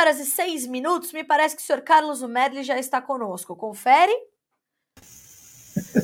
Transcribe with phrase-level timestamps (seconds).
[0.00, 3.54] horas e 6 minutos, me parece que o senhor Carlos Medley já está conosco.
[3.54, 4.12] Confere?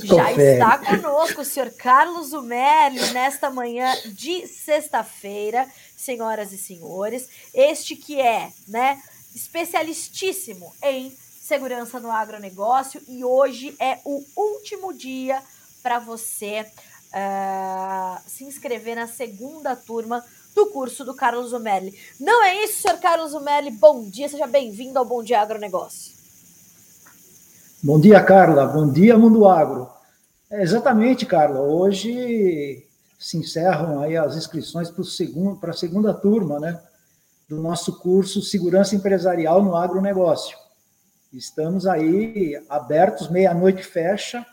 [0.05, 5.67] Já está conosco o senhor Carlos Umerli nesta manhã de sexta-feira,
[5.97, 7.29] senhoras e senhores.
[7.55, 9.01] Este que é, né,
[9.35, 11.11] especialistíssimo em
[11.41, 15.43] segurança no agronegócio e hoje é o último dia
[15.83, 16.67] para você
[17.13, 20.25] uh, se inscrever na segunda turma
[20.57, 21.95] do curso do Carlos Umerli.
[22.19, 23.71] Não é isso, senhor Carlos Umerli?
[23.71, 26.17] Bom dia, seja bem-vindo ao Bom Dia Agronegócio.
[27.83, 28.65] Bom dia, Carla.
[28.65, 29.87] Bom dia, Mundo Agro.
[30.51, 31.61] É, exatamente, Carla.
[31.61, 32.87] Hoje
[33.19, 34.91] se encerram aí as inscrições
[35.61, 36.81] para a segunda turma, né,
[37.47, 40.57] do nosso curso Segurança Empresarial no Agronegócio.
[41.31, 44.45] Estamos aí abertos, meia-noite fecha,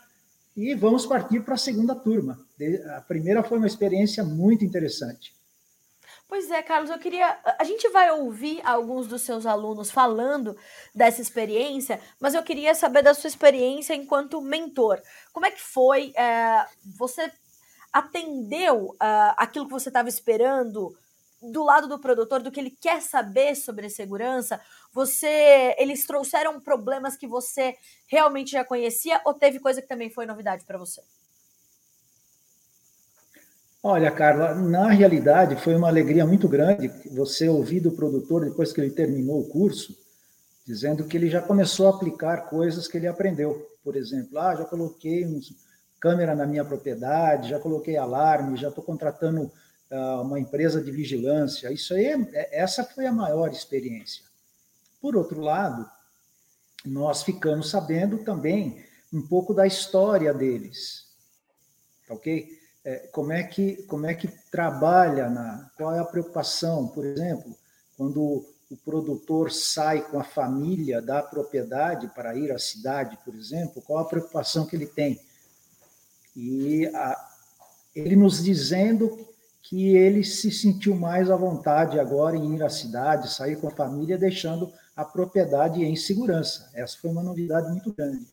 [0.54, 2.38] e vamos partir para a segunda turma.
[2.94, 5.32] A primeira foi uma experiência muito interessante.
[6.34, 7.38] Pois é, Carlos, eu queria.
[7.60, 10.56] A gente vai ouvir alguns dos seus alunos falando
[10.92, 15.00] dessa experiência, mas eu queria saber da sua experiência enquanto mentor.
[15.32, 16.12] Como é que foi?
[16.16, 16.66] É,
[16.98, 17.30] você
[17.92, 20.98] atendeu uh, aquilo que você estava esperando
[21.40, 24.60] do lado do produtor, do que ele quer saber sobre segurança?
[24.92, 27.76] Você, eles trouxeram problemas que você
[28.08, 31.00] realmente já conhecia ou teve coisa que também foi novidade para você?
[33.86, 38.80] Olha, Carla, na realidade foi uma alegria muito grande você ouvir do produtor depois que
[38.80, 39.94] ele terminou o curso,
[40.66, 43.68] dizendo que ele já começou a aplicar coisas que ele aprendeu.
[43.84, 45.26] Por exemplo, ah, já coloquei
[46.00, 49.52] câmera na minha propriedade, já coloquei alarme, já estou contratando
[49.90, 51.70] uh, uma empresa de vigilância.
[51.70, 54.24] Isso aí, é, essa foi a maior experiência.
[54.98, 55.86] Por outro lado,
[56.86, 61.04] nós ficamos sabendo também um pouco da história deles,
[62.08, 62.63] tá ok?
[62.84, 67.56] É, como, é que, como é que trabalha, na, qual é a preocupação, por exemplo,
[67.96, 73.82] quando o produtor sai com a família da propriedade para ir à cidade, por exemplo,
[73.82, 75.18] qual a preocupação que ele tem?
[76.36, 77.28] E a,
[77.94, 79.26] ele nos dizendo
[79.62, 83.70] que ele se sentiu mais à vontade agora em ir à cidade, sair com a
[83.70, 86.70] família, deixando a propriedade em segurança.
[86.74, 88.26] Essa foi uma novidade muito grande.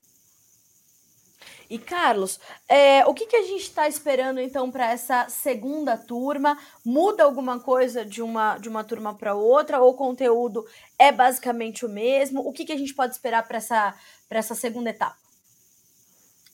[1.72, 2.38] E Carlos,
[2.68, 6.58] é, o que, que a gente está esperando então para essa segunda turma?
[6.84, 9.80] Muda alguma coisa de uma, de uma turma para outra?
[9.80, 10.66] Ou o conteúdo
[11.00, 12.42] é basicamente o mesmo?
[12.42, 13.96] O que, que a gente pode esperar para essa,
[14.30, 15.16] essa segunda etapa?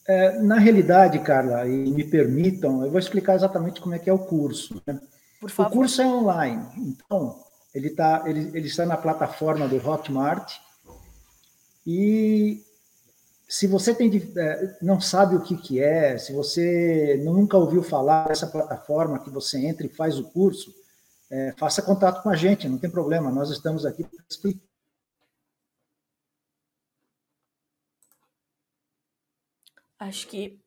[0.08, 4.14] É, na realidade, Carla, e me permitam, eu vou explicar exatamente como é que é
[4.14, 4.80] o curso.
[4.86, 5.02] Né?
[5.42, 10.60] O curso é online, então ele, tá, ele, ele está na plataforma do Hotmart
[11.88, 12.67] e
[13.48, 18.28] se você tem, é, não sabe o que, que é, se você nunca ouviu falar
[18.28, 20.76] dessa plataforma que você entra e faz o curso,
[21.30, 24.68] é, faça contato com a gente, não tem problema, nós estamos aqui para explicar.
[30.00, 30.60] Acho que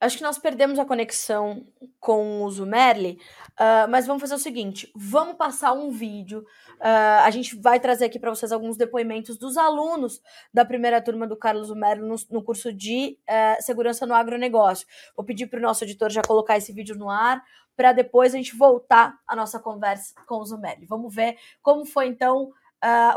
[0.00, 1.66] Acho que nós perdemos a conexão
[2.00, 6.40] com o Zumerli, uh, mas vamos fazer o seguinte: vamos passar um vídeo.
[6.80, 10.22] Uh, a gente vai trazer aqui para vocês alguns depoimentos dos alunos
[10.54, 14.86] da primeira turma do Carlos Zumerli no, no curso de uh, Segurança no Agronegócio.
[15.14, 17.44] Vou pedir para o nosso editor já colocar esse vídeo no ar,
[17.76, 20.86] para depois a gente voltar a nossa conversa com o Zumerli.
[20.86, 22.50] Vamos ver como foi então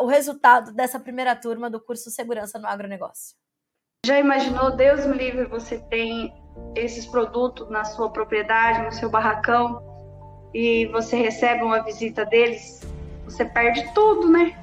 [0.01, 3.37] o resultado dessa primeira turma do curso Segurança no Agronegócio.
[4.05, 6.42] Já imaginou, Deus me livre, você tem
[6.75, 9.81] esses produtos na sua propriedade, no seu barracão,
[10.53, 12.81] e você recebe uma visita deles,
[13.25, 14.57] você perde tudo, né?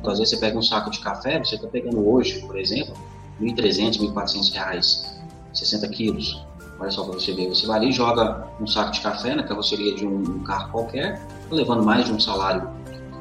[0.00, 2.94] Então, às vezes você pega um saco de café, você está pegando hoje, por exemplo,
[3.40, 5.14] R$ 1.300, R$ 1.400,
[5.52, 6.46] 60 quilos.
[6.78, 9.44] Olha só para você ver, você vai ali e joga um saco de café na
[9.44, 12.68] carroceria de um, um carro qualquer, tá levando mais de um salário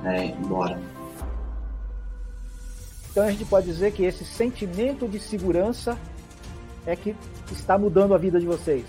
[0.02, 0.80] né, embora.
[3.12, 5.98] Então a gente pode dizer que esse sentimento de segurança
[6.86, 7.16] é que
[7.52, 8.86] está mudando a vida de vocês.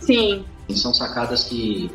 [0.00, 0.44] Sim.
[0.70, 1.90] São sacadas que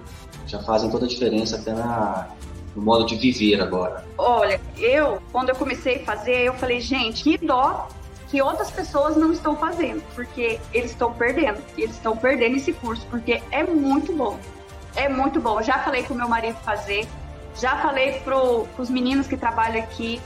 [0.48, 2.30] já fazem toda a diferença até na,
[2.76, 4.06] no modo de viver agora.
[4.18, 7.88] Olha, eu, quando eu comecei a fazer, eu falei, gente, que dó
[8.30, 11.62] que outras pessoas não estão fazendo, porque eles estão perdendo.
[11.78, 14.40] Eles estão perdendo esse curso, porque é muito bom.
[14.96, 15.62] É muito bom.
[15.62, 17.06] Já falei com meu marido fazer,
[17.60, 18.38] já falei para
[18.78, 20.22] os meninos que trabalham aqui,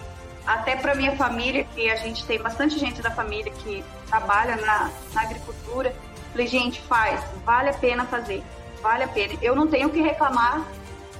[0.45, 4.91] até para minha família, que a gente tem bastante gente da família que trabalha na,
[5.13, 5.93] na agricultura.
[6.31, 8.43] Falei, gente, faz, vale a pena fazer,
[8.81, 9.33] vale a pena.
[9.41, 10.65] Eu não tenho que reclamar,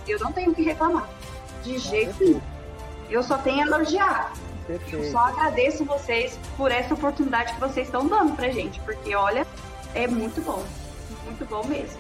[0.07, 1.07] eu não tenho que reclamar,
[1.63, 2.41] de jeito nenhum.
[3.09, 4.33] Eu só tenho a elogiar.
[4.67, 5.05] Perfeito.
[5.05, 9.45] Eu só agradeço vocês por essa oportunidade que vocês estão dando pra gente, porque olha,
[9.93, 10.63] é muito bom,
[11.23, 11.99] muito bom mesmo.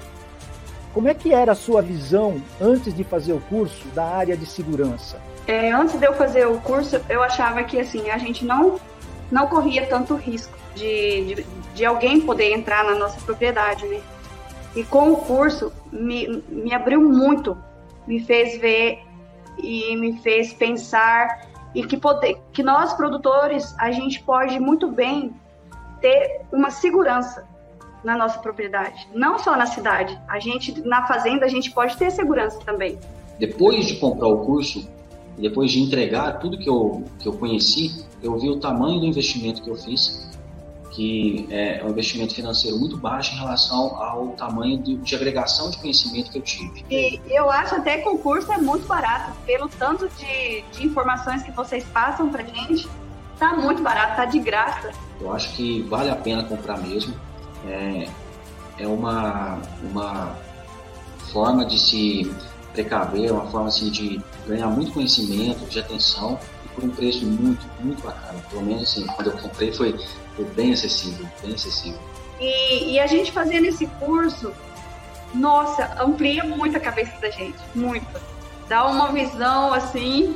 [0.93, 4.45] como é que era a sua visão antes de fazer o curso da área de
[4.45, 5.21] segurança?
[5.47, 8.79] É, antes de eu fazer o curso, eu achava que assim a gente não
[9.31, 14.01] não corria tanto risco de, de, de alguém poder entrar na nossa propriedade, né?
[14.75, 17.57] E com o curso me, me abriu muito,
[18.05, 18.99] me fez ver
[19.57, 25.33] e me fez pensar e que poder, que nós produtores a gente pode muito bem
[26.01, 27.47] ter uma segurança
[28.03, 30.19] na nossa propriedade, não só na cidade.
[30.27, 32.99] A gente na fazenda a gente pode ter segurança também.
[33.39, 34.87] Depois de comprar o curso,
[35.37, 39.61] depois de entregar tudo que eu que eu conheci, eu vi o tamanho do investimento
[39.61, 40.25] que eu fiz
[40.95, 45.77] que é um investimento financeiro muito baixo em relação ao tamanho de, de agregação de
[45.77, 46.85] conhecimento que eu tive.
[46.89, 51.43] E eu acho até que o curso é muito barato, pelo tanto de, de informações
[51.43, 52.87] que vocês passam para gente,
[53.37, 54.91] tá muito barato, tá de graça.
[55.19, 57.13] Eu acho que vale a pena comprar mesmo.
[57.67, 58.07] É,
[58.79, 60.37] é uma, uma
[61.33, 62.33] forma de se
[62.75, 67.65] precaver, uma forma assim, de ganhar muito conhecimento, de atenção e por um preço muito,
[67.79, 68.39] muito bacana.
[68.49, 69.97] Pelo menos assim, quando eu comprei foi
[70.35, 71.99] foi bem acessível, bem acessível.
[72.39, 74.51] E, e a gente fazendo esse curso,
[75.33, 78.05] nossa, amplia muito a cabeça da gente, muito.
[78.67, 80.35] Dá uma visão, assim,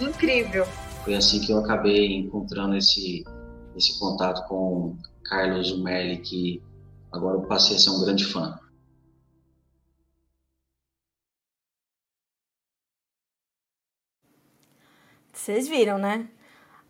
[0.00, 0.66] incrível.
[1.04, 3.24] Foi assim que eu acabei encontrando esse,
[3.76, 6.62] esse contato com Carlos Merli, que
[7.12, 8.58] agora eu passei a ser um grande fã.
[15.36, 16.26] Vocês viram, né?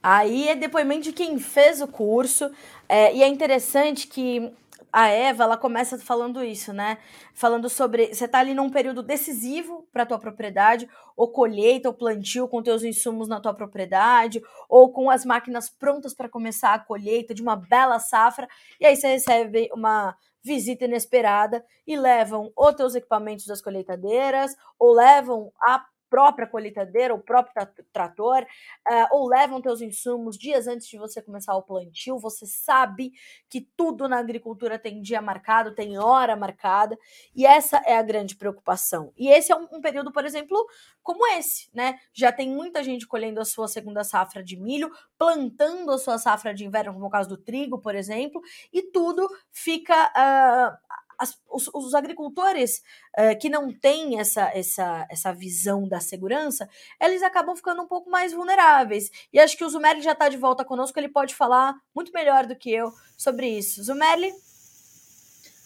[0.01, 2.49] Aí é depoimento de quem fez o curso.
[2.89, 4.53] É, e é interessante que
[4.93, 6.99] a Eva, ela começa falando isso, né?
[7.35, 12.47] Falando sobre você tá ali num período decisivo para tua propriedade, ou colheita, ou plantio
[12.47, 17.35] com teus insumos na tua propriedade, ou com as máquinas prontas para começar a colheita
[17.35, 18.49] de uma bela safra,
[18.81, 24.95] e aí você recebe uma visita inesperada e levam ou teus equipamentos das colheitadeiras, ou
[24.95, 27.55] levam a própria colheitadeira, o próprio
[27.93, 32.19] trator, uh, ou levam teus insumos dias antes de você começar o plantio.
[32.19, 33.13] Você sabe
[33.49, 36.97] que tudo na agricultura tem dia marcado, tem hora marcada,
[37.35, 39.13] e essa é a grande preocupação.
[39.17, 40.57] E esse é um, um período, por exemplo,
[41.03, 41.99] como esse, né?
[42.13, 46.53] Já tem muita gente colhendo a sua segunda safra de milho, plantando a sua safra
[46.53, 48.41] de inverno, como o caso do trigo, por exemplo,
[48.73, 50.77] e tudo fica uh,
[51.19, 52.83] as, os, os, agricultores
[53.19, 56.69] uh, que não têm essa, essa, essa visão da segurança,
[57.01, 59.11] eles acabam ficando um pouco mais vulneráveis.
[59.33, 62.47] E acho que o Zumerli já está de volta conosco, ele pode falar muito melhor
[62.47, 63.83] do que eu sobre isso.
[63.83, 64.33] Zumerli?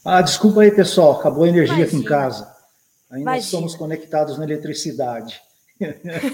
[0.04, 1.88] Ah, desculpa aí, pessoal, acabou a energia Imagina.
[1.88, 2.56] aqui em casa.
[3.10, 3.50] Ainda Imagina.
[3.50, 5.40] somos conectados na eletricidade.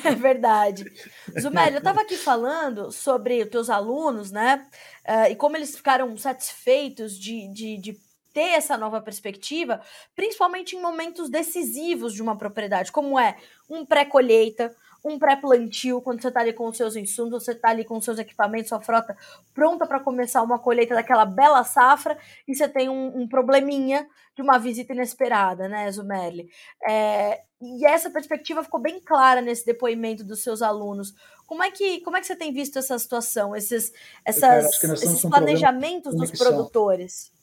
[0.04, 0.84] É verdade.
[1.40, 4.66] Zumélia, eu estava aqui falando sobre os teus alunos, né?
[5.08, 8.00] Uh, e como eles ficaram satisfeitos de, de, de
[8.36, 9.80] ter essa nova perspectiva,
[10.14, 13.34] principalmente em momentos decisivos de uma propriedade, como é
[13.66, 17.82] um pré-colheita, um pré-plantio, quando você está ali com os seus insumos, você está ali
[17.82, 19.16] com os seus equipamentos, sua frota
[19.54, 24.42] pronta para começar uma colheita daquela bela safra, e você tem um, um probleminha de
[24.42, 26.50] uma visita inesperada, né, Zumerli?
[26.86, 31.14] É, e essa perspectiva ficou bem clara nesse depoimento dos seus alunos.
[31.46, 33.94] Como é que, como é que você tem visto essa situação, esses,
[34.26, 37.34] essas, esses planejamentos dos produtores?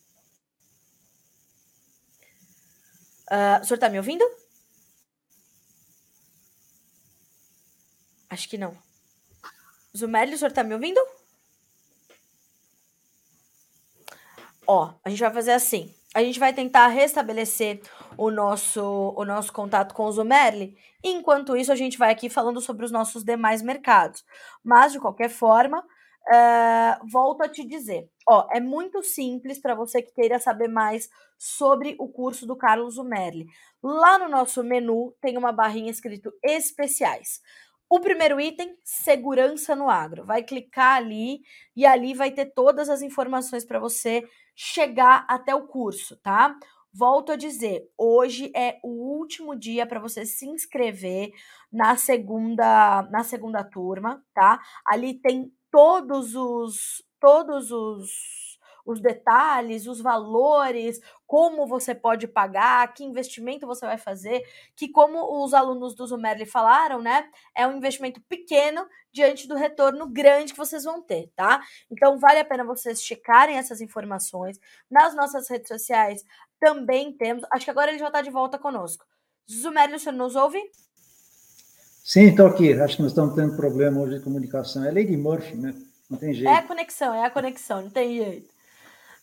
[3.34, 4.24] Uh, o senhor tá me ouvindo?
[8.30, 8.78] Acho que não.
[9.98, 11.00] Zumelli, o senhor tá me ouvindo?
[14.68, 15.92] Ó, a gente vai fazer assim.
[16.14, 17.82] A gente vai tentar restabelecer
[18.16, 20.78] o nosso, o nosso contato com o Zumerli.
[21.04, 24.24] Enquanto isso, a gente vai aqui falando sobre os nossos demais mercados.
[24.64, 25.84] Mas, de qualquer forma,
[26.26, 31.10] Uh, volto a te dizer, ó, é muito simples para você que queira saber mais
[31.38, 33.46] sobre o curso do Carlos Umerli.
[33.82, 37.42] Lá no nosso menu tem uma barrinha escrito especiais.
[37.90, 40.26] O primeiro item, segurança no agro.
[40.26, 41.42] Vai clicar ali
[41.76, 46.56] e ali vai ter todas as informações para você chegar até o curso, tá?
[46.94, 51.32] Volto a dizer, hoje é o último dia para você se inscrever
[51.72, 54.62] na segunda na segunda turma, tá?
[54.88, 63.04] Ali tem todos os todos os, os detalhes, os valores, como você pode pagar, que
[63.04, 64.44] investimento você vai fazer,
[64.76, 70.06] que como os alunos do Zumerli falaram, né, é um investimento pequeno diante do retorno
[70.06, 71.64] grande que vocês vão ter, tá?
[71.90, 74.60] Então vale a pena vocês checarem essas informações.
[74.92, 76.24] Nas nossas redes sociais
[76.60, 79.06] também temos, acho que agora ele já está de volta conosco.
[79.50, 80.62] Zumerli, senhor nos ouve?
[82.04, 82.74] Sim, estou aqui.
[82.74, 84.84] Acho que nós estamos tendo problema hoje de comunicação.
[84.84, 85.74] É Lady Murphy, né?
[86.10, 86.50] Não tem jeito.
[86.50, 88.54] É a conexão, é a conexão, não tem jeito.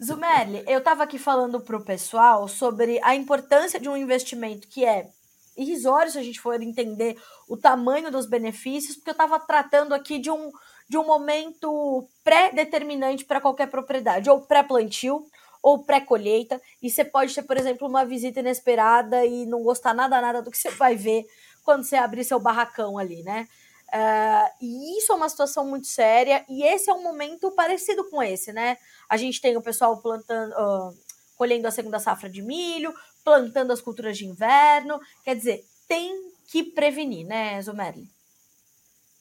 [0.03, 4.83] Zumerli, eu estava aqui falando para o pessoal sobre a importância de um investimento que
[4.83, 5.11] é
[5.59, 10.19] irrisório se a gente for entender o tamanho dos benefícios, porque eu estava tratando aqui
[10.19, 10.51] de um,
[10.89, 15.27] de um momento pré-determinante para qualquer propriedade, ou pré-plantio,
[15.63, 20.19] ou pré-colheita, e você pode ter, por exemplo, uma visita inesperada e não gostar nada,
[20.19, 21.27] nada do que você vai ver
[21.65, 23.49] quando você abrir seu barracão ali, né?
[23.89, 28.23] Uh, e isso é uma situação muito séria, e esse é um momento parecido com
[28.23, 28.77] esse, né?
[29.09, 30.97] A gente tem o pessoal plantando, uh,
[31.37, 36.63] colhendo a segunda safra de milho, plantando as culturas de inverno, quer dizer, tem que
[36.63, 38.09] prevenir, né, Zumerli?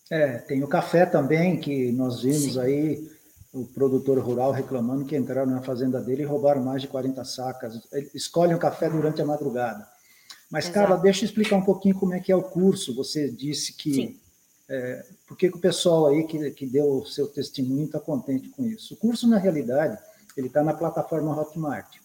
[0.10, 2.60] É, tem o café também, que nós vimos Sim.
[2.60, 3.10] aí
[3.52, 7.80] o produtor rural reclamando que entraram na fazenda dele e roubaram mais de 40 sacas.
[8.14, 9.88] Escolhem o café durante a madrugada.
[10.50, 10.80] Mas, Exato.
[10.80, 12.96] Carla, deixa eu explicar um pouquinho como é que é o curso.
[12.96, 14.20] Você disse que.
[14.68, 18.64] É, por que, o pessoal aí que, que deu o seu testemunho está contente com
[18.66, 18.94] isso?
[18.94, 19.98] O curso, na realidade,
[20.38, 21.98] ele está na plataforma Hotmart.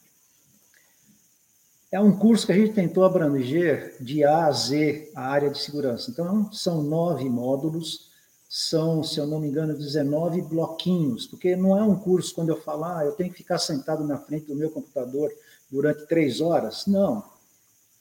[1.93, 5.59] É um curso que a gente tentou abranger de A a Z a área de
[5.59, 6.11] segurança.
[6.11, 8.11] Então, são nove módulos,
[8.49, 12.61] são, se eu não me engano, 19 bloquinhos, porque não é um curso quando eu
[12.61, 15.31] falar, ah, eu tenho que ficar sentado na frente do meu computador
[15.71, 16.87] durante três horas.
[16.87, 17.34] Não.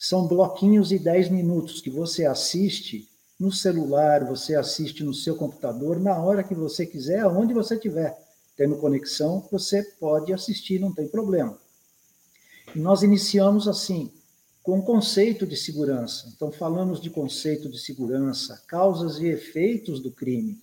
[0.03, 3.07] São bloquinhos de 10 minutos que você assiste
[3.39, 8.13] no celular, você assiste no seu computador, na hora que você quiser, aonde você estiver.
[8.57, 11.57] Tendo conexão, você pode assistir, não tem problema.
[12.75, 14.11] E nós iniciamos assim,
[14.61, 16.29] com o conceito de segurança.
[16.35, 20.59] Então, falamos de conceito de segurança, causas e efeitos do crime.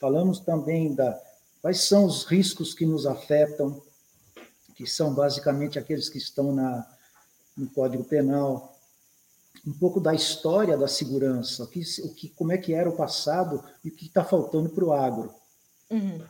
[0.00, 1.20] Falamos também da
[1.60, 3.82] quais são os riscos que nos afetam,
[4.74, 6.86] que são basicamente aqueles que estão na,
[7.54, 8.77] no Código Penal,
[9.66, 12.96] um pouco da história da segurança, o que, o que, como é que era o
[12.96, 15.32] passado e o que está faltando para o agro.
[15.90, 16.20] Uhum.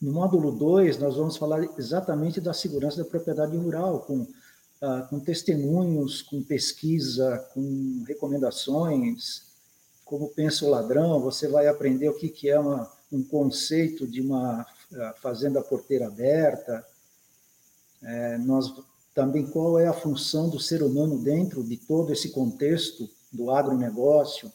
[0.00, 4.26] No módulo 2, nós vamos falar exatamente da segurança da propriedade rural, com,
[4.82, 9.46] ah, com testemunhos, com pesquisa, com recomendações,
[10.04, 14.20] como pensa o ladrão, você vai aprender o que, que é uma, um conceito de
[14.20, 16.86] uma ah, fazenda porteira aberta.
[18.02, 18.72] É, nós
[19.16, 24.52] também qual é a função do ser humano dentro de todo esse contexto do agronegócio.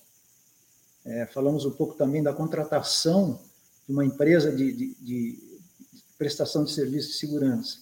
[1.03, 3.39] É, falamos um pouco também da contratação
[3.87, 5.39] de uma empresa de, de, de
[6.15, 7.79] prestação de serviço de segurança.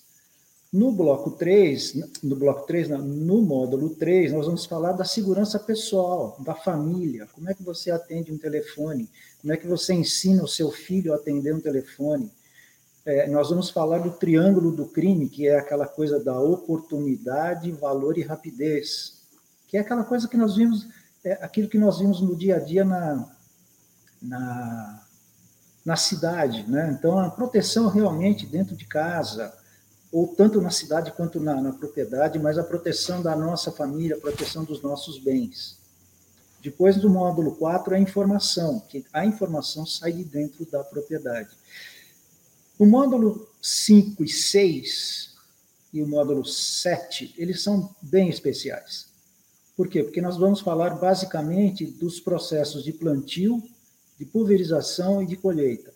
[0.72, 6.38] No bloco 3, no bloco 3, no módulo 3, nós vamos falar da segurança pessoal,
[6.40, 9.10] da família, como é que você atende um telefone,
[9.42, 12.32] como é que você ensina o seu filho a atender um telefone,
[13.10, 18.20] é, nós vamos falar do triângulo do crime, que é aquela coisa da oportunidade, valor
[18.20, 19.24] e rapidez,
[19.68, 20.88] que é aquela coisa que nós vimos,
[21.24, 23.28] é aquilo que nós vimos no dia a dia na,
[24.22, 25.02] na,
[25.84, 26.70] na cidade.
[26.70, 26.96] Né?
[26.98, 29.52] Então, a proteção realmente dentro de casa,
[30.12, 34.22] ou tanto na cidade quanto na, na propriedade, mas a proteção da nossa família, a
[34.22, 35.80] proteção dos nossos bens.
[36.62, 41.50] Depois do módulo 4, a informação, que a informação sai de dentro da propriedade.
[42.80, 45.36] O módulo 5 e 6
[45.92, 49.10] e o módulo 7, eles são bem especiais.
[49.76, 50.02] Por quê?
[50.02, 53.62] Porque nós vamos falar basicamente dos processos de plantio,
[54.18, 55.90] de pulverização e de colheita.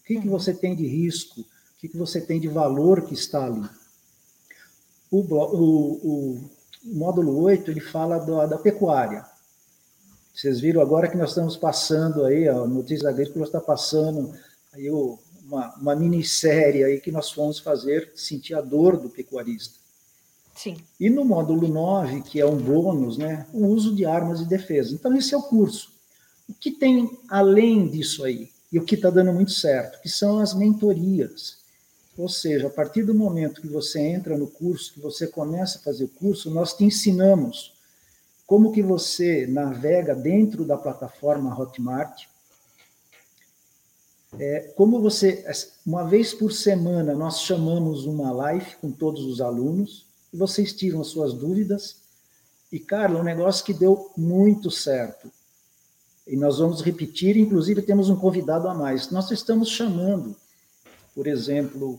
[0.00, 1.40] O que, que você tem de risco?
[1.40, 1.44] O
[1.80, 3.68] que, que você tem de valor que está ali?
[5.10, 6.50] O, o, o,
[6.84, 9.26] módulo 8, ele fala da, da pecuária.
[10.32, 14.32] Vocês viram agora que nós estamos passando aí, a Notícias Agrícolas está passando
[14.72, 15.18] aí o,
[15.48, 19.78] uma, uma minissérie aí que nós fomos fazer sentir a dor do pecuarista.
[20.54, 20.76] Sim.
[21.00, 24.94] E no módulo 9, que é um bônus, né, o uso de armas de defesa.
[24.94, 25.92] Então, esse é o curso.
[26.48, 30.38] O que tem além disso aí, e o que está dando muito certo, que são
[30.38, 31.58] as mentorias.
[32.16, 35.82] Ou seja, a partir do momento que você entra no curso, que você começa a
[35.82, 37.72] fazer o curso, nós te ensinamos
[38.44, 42.26] como que você navega dentro da plataforma Hotmart,
[44.36, 45.44] é, como você,
[45.86, 51.00] uma vez por semana, nós chamamos uma live com todos os alunos, e vocês tiram
[51.00, 51.96] as suas dúvidas.
[52.70, 55.30] E, Carla, um negócio que deu muito certo.
[56.26, 59.10] E nós vamos repetir, inclusive temos um convidado a mais.
[59.10, 60.36] Nós estamos chamando,
[61.14, 61.98] por exemplo,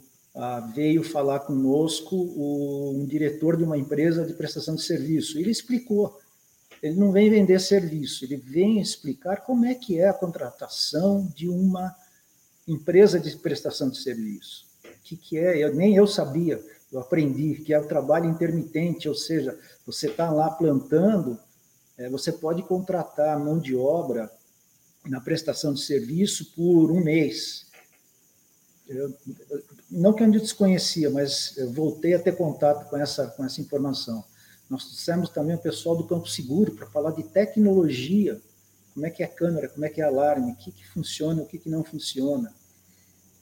[0.75, 5.39] veio falar conosco um diretor de uma empresa de prestação de serviço.
[5.39, 6.19] Ele explicou.
[6.81, 11.49] Ele não vem vender serviço, ele vem explicar como é que é a contratação de
[11.49, 11.93] uma
[12.71, 14.67] empresa de prestação de serviço.
[14.85, 15.57] O que, que é?
[15.57, 20.29] Eu, nem eu sabia, eu aprendi que é o trabalho intermitente, ou seja, você está
[20.31, 21.39] lá plantando,
[21.97, 24.31] é, você pode contratar mão de obra
[25.05, 27.67] na prestação de serviço por um mês.
[28.87, 29.13] Eu,
[29.89, 34.23] não que eu desconhecia, mas eu voltei a ter contato com essa, com essa informação.
[34.69, 38.39] Nós trouxemos também o pessoal do Campo Seguro para falar de tecnologia,
[38.93, 41.41] como é que é a câmera, como é que é alarme, o que, que funciona,
[41.41, 42.53] o que, que não funciona.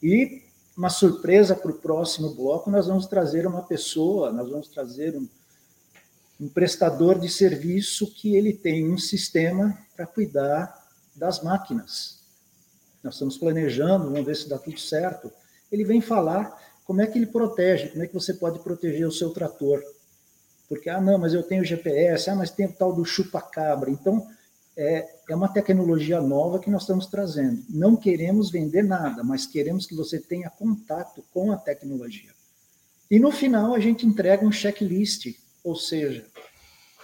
[0.01, 0.43] E
[0.75, 5.27] uma surpresa para o próximo bloco, nós vamos trazer uma pessoa, nós vamos trazer um,
[6.39, 12.19] um prestador de serviço que ele tem um sistema para cuidar das máquinas.
[13.03, 15.31] Nós estamos planejando, vamos ver se dá tudo certo.
[15.71, 19.11] Ele vem falar como é que ele protege, como é que você pode proteger o
[19.11, 19.81] seu trator.
[20.69, 23.89] Porque, ah, não, mas eu tenho GPS, ah, mas tem o tal do chupa-cabra.
[23.89, 24.27] Então,
[24.77, 27.65] é, é uma tecnologia nova que nós estamos trazendo.
[27.67, 32.31] Não queremos vender nada, mas queremos que você tenha contato com a tecnologia.
[33.09, 36.27] E no final, a gente entrega um checklist, ou seja,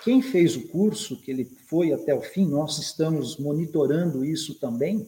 [0.03, 5.07] quem fez o curso, que ele foi até o fim, nós estamos monitorando isso também,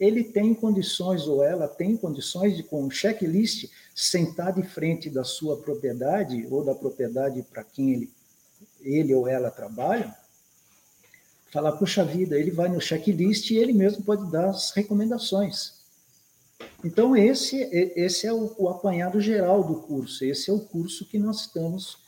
[0.00, 5.22] ele tem condições, ou ela tem condições de, com um checklist, sentar de frente da
[5.22, 8.10] sua propriedade, ou da propriedade para quem ele,
[8.80, 10.16] ele ou ela trabalha,
[11.50, 15.80] falar, puxa vida, ele vai no checklist e ele mesmo pode dar as recomendações.
[16.84, 17.56] Então, esse,
[17.96, 21.98] esse é o, o apanhado geral do curso, esse é o curso que nós estamos.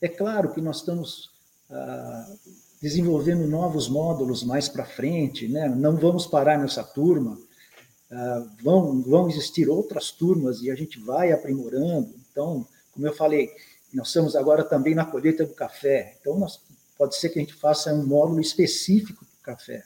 [0.00, 1.30] É claro que nós estamos
[1.70, 2.36] ah,
[2.84, 5.66] desenvolvendo novos módulos mais para frente, né?
[5.68, 11.32] não vamos parar nessa turma, uh, vão, vão existir outras turmas e a gente vai
[11.32, 12.14] aprimorando.
[12.30, 13.50] Então, como eu falei,
[13.90, 16.60] nós estamos agora também na colheita do café, então nós,
[16.96, 19.84] pode ser que a gente faça um módulo específico para o café.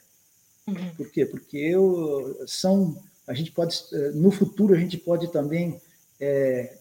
[0.67, 0.95] Uhum.
[0.95, 1.25] Por quê?
[1.25, 5.81] Porque eu, são, a gente pode, eh, no futuro, a gente pode também
[6.19, 6.77] é,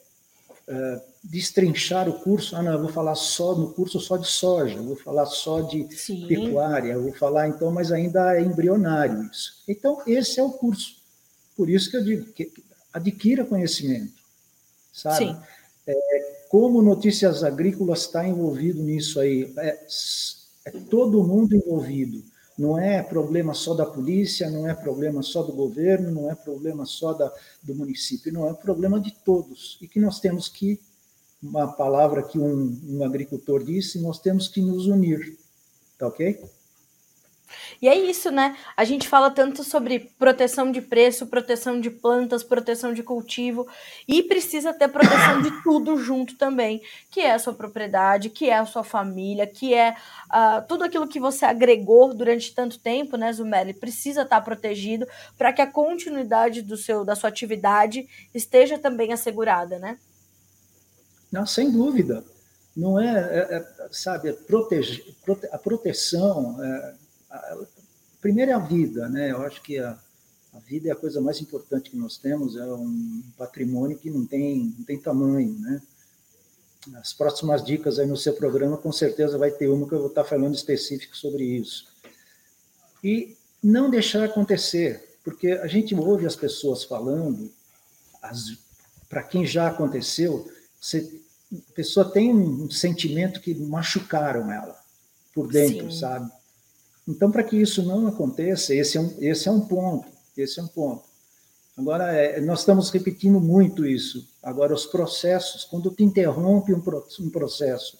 [0.67, 4.77] é, destrinchar o curso, ah, não, eu vou falar só no curso só de soja,
[4.77, 6.27] eu vou falar só de Sim.
[6.27, 9.63] pecuária, eu vou falar então, mas ainda é embrionário isso.
[9.67, 10.99] Então, esse é o curso.
[11.57, 12.53] Por isso que eu digo, que
[12.93, 14.13] adquira conhecimento,
[14.93, 15.27] sabe?
[15.27, 15.37] Sim.
[15.87, 19.53] É, como Notícias Agrícolas está envolvido nisso aí?
[19.59, 19.87] É,
[20.65, 22.25] é todo mundo envolvido.
[22.59, 26.85] Não é problema só da polícia, não é problema só do governo, não é problema
[26.85, 29.79] só da, do município, não é problema de todos.
[29.81, 30.81] E que nós temos que
[31.41, 35.39] uma palavra que um, um agricultor disse, nós temos que nos unir,
[35.97, 36.45] tá ok?
[37.81, 38.57] E é isso, né?
[38.77, 43.67] A gente fala tanto sobre proteção de preço, proteção de plantas, proteção de cultivo,
[44.07, 48.59] e precisa ter proteção de tudo junto também, que é a sua propriedade, que é
[48.59, 53.33] a sua família, que é uh, tudo aquilo que você agregou durante tanto tempo, né,
[53.33, 53.75] Zumeli?
[53.75, 55.07] Precisa estar protegido
[55.37, 59.99] para que a continuidade do seu, da sua atividade esteja também assegurada, né?
[61.31, 62.25] Não, sem dúvida.
[62.77, 66.57] Não é, é, é sabe, é proteger, prote, a proteção.
[67.31, 67.59] A,
[68.21, 69.31] primeiro é a vida, né?
[69.31, 69.99] Eu acho que a,
[70.55, 74.27] a vida é a coisa mais importante que nós temos, é um patrimônio que não
[74.27, 75.83] tem, não tem tamanho, né?
[76.95, 80.09] As próximas dicas aí no seu programa, com certeza vai ter uma que eu vou
[80.09, 81.87] estar falando específico sobre isso.
[83.05, 87.53] E não deixar acontecer, porque a gente ouve as pessoas falando,
[89.09, 91.21] para quem já aconteceu, você,
[91.53, 94.79] a pessoa tem um sentimento que machucaram ela
[95.35, 95.99] por dentro, Sim.
[95.99, 96.33] sabe?
[97.09, 100.07] Então, para que isso não aconteça, esse é um, esse é um ponto.
[100.37, 101.05] Esse é um ponto.
[101.75, 104.29] Agora, é, nós estamos repetindo muito isso.
[104.43, 106.83] Agora, os processos, quando tu interrompe um,
[107.21, 107.99] um processo,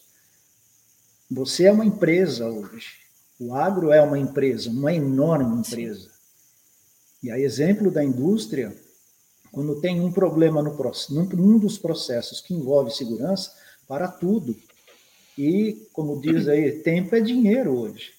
[1.31, 2.99] você é uma empresa hoje.
[3.41, 6.11] O agro é uma empresa, uma enorme empresa.
[7.23, 8.77] E a exemplo da indústria,
[9.51, 10.77] quando tem um problema no
[11.33, 13.53] num dos processos que envolve segurança,
[13.87, 14.55] para tudo.
[15.37, 18.18] E, como diz aí, tempo é dinheiro hoje.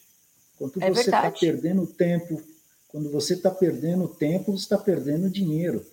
[0.60, 2.42] Quando é você está perdendo tempo,
[2.90, 5.84] quando você está perdendo tempo, você está perdendo dinheiro.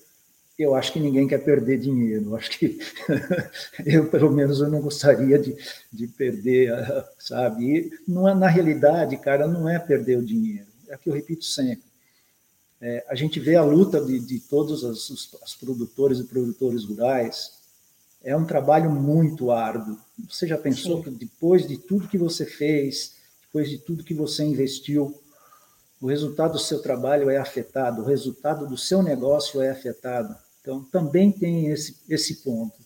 [0.58, 2.30] Eu acho que ninguém quer perder dinheiro.
[2.30, 2.78] Eu acho que
[3.86, 5.56] eu, pelo menos, eu não gostaria de,
[5.92, 6.72] de perder,
[7.18, 7.64] sabe?
[7.64, 10.66] E não é, na realidade, cara, não é perder o dinheiro.
[10.88, 11.86] É o que eu repito sempre
[12.80, 16.84] é, a gente vê a luta de, de todos os, os, os, produtores e produtores
[16.84, 17.52] rurais.
[18.22, 19.98] É um trabalho muito árduo.
[20.28, 21.02] Você já pensou Sim.
[21.04, 23.15] que depois de tudo que você fez,
[23.56, 25.18] depois de tudo que você investiu,
[25.98, 30.36] o resultado do seu trabalho é afetado, o resultado do seu negócio é afetado.
[30.60, 32.76] Então, também tem esse, esse ponto.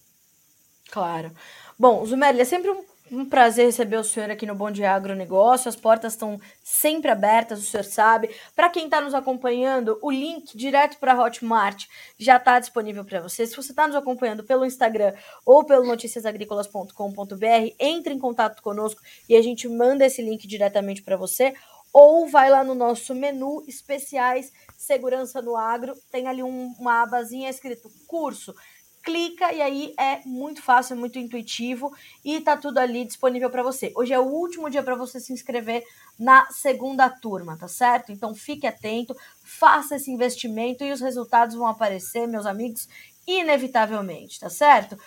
[0.88, 1.33] Claro.
[1.76, 5.68] Bom, Zumélia, é sempre um um prazer receber o senhor aqui no Bom Dia Agronegócio.
[5.68, 8.31] As portas estão sempre abertas, o senhor sabe.
[8.55, 11.87] Para quem está nos acompanhando, o link direto para a Hotmart
[12.18, 13.46] já está disponível para você.
[13.46, 15.12] Se você está nos acompanhando pelo Instagram
[15.44, 21.16] ou pelo noticiasagricolas.com.br, entre em contato conosco e a gente manda esse link diretamente para
[21.16, 21.55] você.
[21.92, 27.51] Ou vai lá no nosso menu especiais Segurança no Agro, tem ali um, uma abazinha
[27.51, 28.55] escrito curso
[29.03, 31.93] clica e aí é muito fácil, muito intuitivo
[32.25, 33.93] e tá tudo ali disponível para você.
[33.97, 35.83] Hoje é o último dia para você se inscrever
[36.19, 38.13] na segunda turma, tá certo?
[38.13, 42.89] Então fique atento, faça esse investimento e os resultados vão aparecer, meus amigos,
[43.27, 44.99] inevitavelmente, tá certo?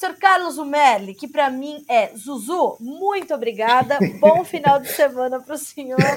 [0.00, 0.16] Sr.
[0.18, 3.98] Carlos Umerli, que para mim é Zuzu, muito obrigada.
[4.18, 6.00] Bom final de semana para o senhor.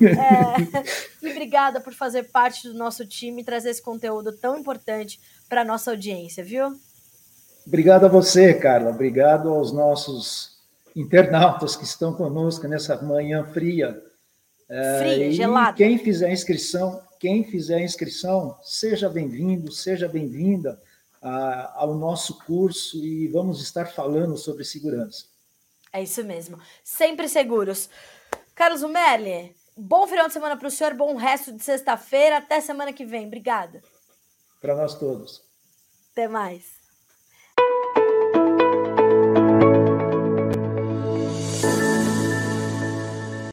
[0.00, 0.86] É,
[1.22, 5.60] e obrigada por fazer parte do nosso time e trazer esse conteúdo tão importante para
[5.60, 6.74] a nossa audiência, viu?
[7.66, 8.90] Obrigado a você, Carla.
[8.90, 10.58] Obrigado aos nossos
[10.96, 14.02] internautas que estão conosco nessa manhã fria.
[14.68, 15.76] É, fria, gelada.
[15.76, 20.80] Quem fizer inscrição, quem fizer inscrição, seja bem-vindo, seja bem-vinda
[21.20, 25.26] ao nosso curso e vamos estar falando sobre segurança.
[25.92, 26.58] É isso mesmo.
[26.82, 27.90] Sempre seguros.
[28.54, 32.38] Carlos Umerli, bom final de semana para o senhor, bom resto de sexta-feira.
[32.38, 33.26] Até semana que vem.
[33.26, 33.82] Obrigada.
[34.60, 35.42] Para nós todos.
[36.12, 36.79] Até mais.